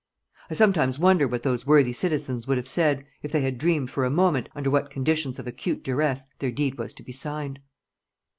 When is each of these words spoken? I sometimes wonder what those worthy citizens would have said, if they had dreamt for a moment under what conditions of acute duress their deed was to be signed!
I 0.49 0.55
sometimes 0.55 0.97
wonder 0.97 1.27
what 1.27 1.43
those 1.43 1.67
worthy 1.67 1.93
citizens 1.93 2.47
would 2.47 2.57
have 2.57 2.67
said, 2.67 3.05
if 3.21 3.31
they 3.31 3.41
had 3.41 3.59
dreamt 3.59 3.91
for 3.91 4.03
a 4.03 4.09
moment 4.09 4.49
under 4.55 4.71
what 4.71 4.89
conditions 4.89 5.37
of 5.37 5.45
acute 5.45 5.83
duress 5.83 6.25
their 6.39 6.49
deed 6.49 6.79
was 6.79 6.95
to 6.95 7.03
be 7.03 7.11
signed! 7.11 7.59